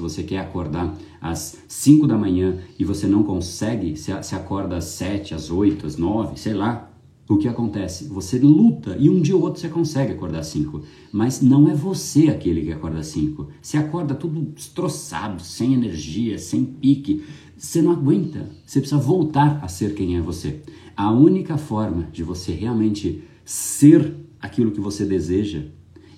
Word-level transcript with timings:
se 0.00 0.02
você 0.02 0.22
quer 0.22 0.38
acordar 0.38 0.96
às 1.20 1.58
5 1.68 2.06
da 2.06 2.16
manhã 2.16 2.58
e 2.78 2.84
você 2.84 3.06
não 3.06 3.22
consegue, 3.22 3.96
se, 3.96 4.10
acorda 4.34 4.78
às 4.78 4.84
7, 4.84 5.34
às 5.34 5.50
8, 5.50 5.86
às 5.86 5.96
9, 5.96 6.40
sei 6.40 6.54
lá, 6.54 6.90
o 7.28 7.36
que 7.36 7.46
acontece? 7.46 8.08
Você 8.08 8.38
luta 8.38 8.96
e 8.98 9.08
um 9.08 9.20
dia 9.20 9.36
ou 9.36 9.42
outro 9.42 9.60
você 9.60 9.68
consegue 9.68 10.12
acordar 10.12 10.40
às 10.40 10.48
5, 10.48 10.82
mas 11.12 11.40
não 11.40 11.70
é 11.70 11.74
você 11.74 12.28
aquele 12.28 12.62
que 12.62 12.72
acorda 12.72 12.98
às 12.98 13.06
5. 13.08 13.48
Você 13.62 13.76
acorda 13.76 14.14
tudo 14.14 14.40
destroçado, 14.40 15.42
sem 15.42 15.74
energia, 15.74 16.38
sem 16.38 16.64
pique. 16.64 17.22
Você 17.56 17.82
não 17.82 17.92
aguenta. 17.92 18.50
Você 18.66 18.80
precisa 18.80 19.00
voltar 19.00 19.60
a 19.62 19.68
ser 19.68 19.94
quem 19.94 20.16
é 20.16 20.20
você. 20.20 20.62
A 20.96 21.12
única 21.12 21.56
forma 21.56 22.08
de 22.10 22.24
você 22.24 22.52
realmente 22.52 23.22
ser 23.44 24.16
aquilo 24.40 24.72
que 24.72 24.80
você 24.80 25.04
deseja 25.04 25.66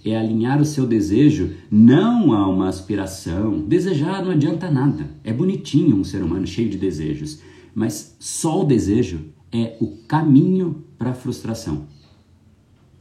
é 0.04 0.16
alinhar 0.16 0.60
o 0.60 0.64
seu 0.64 0.86
desejo 0.86 1.50
não 1.70 2.32
a 2.32 2.48
uma 2.48 2.68
aspiração. 2.68 3.60
Desejar 3.60 4.24
não 4.24 4.32
adianta 4.32 4.70
nada. 4.70 5.08
É 5.22 5.32
bonitinho 5.32 5.96
um 5.96 6.04
ser 6.04 6.22
humano 6.22 6.46
cheio 6.46 6.68
de 6.68 6.76
desejos, 6.76 7.40
mas 7.74 8.16
só 8.18 8.62
o 8.62 8.64
desejo 8.64 9.20
é 9.52 9.76
o 9.80 9.98
caminho 10.08 10.84
para 10.98 11.10
a 11.10 11.14
frustração. 11.14 11.86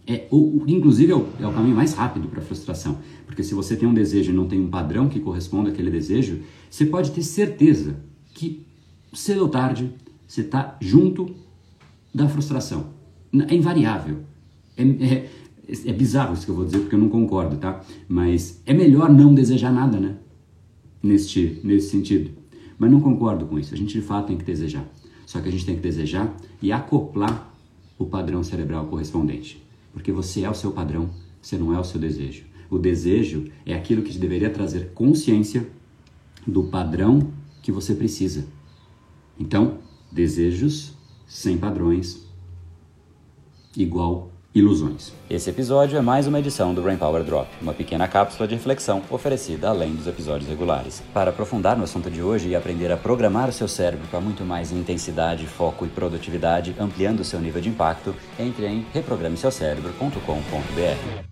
É, 0.05 0.27
o, 0.31 0.63
inclusive 0.67 1.11
é 1.11 1.16
o, 1.16 1.27
é 1.39 1.48
o 1.48 1.53
caminho 1.53 1.75
mais 1.75 1.94
rápido 1.94 2.27
para 2.27 2.39
a 2.39 2.44
frustração, 2.44 2.98
porque 3.25 3.44
se 3.44 3.53
você 3.53 3.75
tem 3.75 3.88
um 3.88 3.94
desejo 3.94 4.31
e 4.31 4.36
não 4.36 4.47
tem 4.47 4.59
um 4.59 4.70
padrão 4.70 5.08
que 5.08 5.20
corresponda 5.20 5.70
àquele 5.70 5.91
desejo, 5.91 6.41
você 6.70 6.86
pode 6.86 7.11
ter 7.11 7.22
certeza 7.22 7.95
que 8.33 8.66
cedo 9.13 9.41
ou 9.41 9.49
tarde 9.49 9.94
você 10.27 10.41
está 10.41 10.77
junto 10.81 11.36
da 12.13 12.27
frustração. 12.27 12.94
É 13.47 13.55
invariável. 13.55 14.20
É, 14.75 14.83
é, 14.83 15.30
é 15.67 15.93
bizarro 15.93 16.33
isso 16.33 16.45
que 16.45 16.51
eu 16.51 16.55
vou 16.55 16.65
dizer 16.65 16.79
porque 16.79 16.95
eu 16.95 16.99
não 16.99 17.09
concordo, 17.09 17.57
tá? 17.57 17.81
Mas 18.07 18.61
é 18.65 18.73
melhor 18.73 19.11
não 19.11 19.33
desejar 19.33 19.71
nada, 19.71 19.99
né? 19.99 20.17
Neste, 21.02 21.59
nesse 21.63 21.89
sentido. 21.89 22.31
Mas 22.77 22.91
não 22.91 22.99
concordo 22.99 23.45
com 23.45 23.59
isso. 23.59 23.73
A 23.73 23.77
gente 23.77 23.93
de 23.93 24.02
fato 24.02 24.27
tem 24.27 24.38
que 24.38 24.43
desejar. 24.43 24.86
Só 25.25 25.39
que 25.39 25.47
a 25.47 25.52
gente 25.52 25.66
tem 25.66 25.75
que 25.75 25.81
desejar 25.81 26.36
e 26.61 26.71
acoplar 26.71 27.53
o 27.97 28.05
padrão 28.05 28.44
cerebral 28.44 28.88
correspondente. 28.88 29.63
Porque 29.94 30.11
você 30.11 30.41
é 30.41 30.49
o 30.49 30.53
seu 30.53 30.71
padrão, 30.71 31.09
você 31.41 31.58
não 31.58 31.73
é 31.75 31.80
o 31.80 31.83
seu 31.83 31.99
desejo. 31.99 32.43
O 32.69 32.77
desejo 32.77 33.45
é 33.66 33.73
aquilo 33.73 34.02
que 34.02 34.11
te 34.11 34.17
deveria 34.17 34.49
trazer 34.49 34.91
consciência 34.93 35.67
do 36.45 36.64
padrão 36.64 37.31
que 37.61 37.71
você 37.71 37.93
precisa. 37.93 38.45
Então, 39.39 39.77
desejos 40.11 40.93
sem 41.27 41.58
padrões 41.58 42.25
igual 43.75 44.31
ilusões. 44.53 45.13
Esse 45.30 45.49
episódio 45.49 45.97
é 45.97 46.02
mais 46.02 46.27
uma 46.27 46.39
edição 46.39 46.73
do 46.73 46.81
Brain 46.81 46.97
Power 46.97 47.23
Drop, 47.23 47.47
uma 47.61 47.73
pequena 47.73 48.05
cápsula 48.07 48.47
de 48.47 48.55
reflexão 48.55 49.02
oferecida 49.09 49.69
além 49.69 49.95
dos 49.95 50.08
episódios 50.08 50.49
regulares. 50.49 51.02
Para 51.13 51.30
aprofundar 51.30 51.77
no 51.77 51.85
assunto 51.85 52.11
de 52.11 52.21
hoje 52.21 52.49
e 52.49 52.55
aprender 52.55 52.91
a 52.91 52.97
programar 52.97 53.47
o 53.49 53.53
seu 53.53 53.67
cérebro 53.67 54.08
para 54.08 54.19
muito 54.19 54.43
mais 54.43 54.71
intensidade, 54.71 55.47
foco 55.47 55.85
e 55.85 55.89
produtividade, 55.89 56.75
ampliando 56.80 57.21
o 57.21 57.25
seu 57.25 57.39
nível 57.39 57.61
de 57.61 57.69
impacto, 57.69 58.13
entre 58.38 58.67
em 58.67 58.85
reprogrameseucerebro.com.br. 58.93 61.30